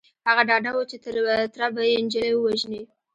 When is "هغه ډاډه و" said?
0.27-0.79